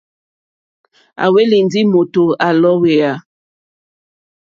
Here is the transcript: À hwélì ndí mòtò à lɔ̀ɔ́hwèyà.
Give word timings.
À 1.23 1.25
hwélì 1.31 1.57
ndí 1.65 1.81
mòtò 1.93 2.23
à 2.45 2.49
lɔ̀ɔ́hwèyà. 2.61 3.13